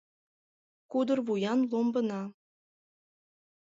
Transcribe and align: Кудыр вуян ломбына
Кудыр 0.91 1.19
вуян 1.27 1.59
ломбына 1.71 2.21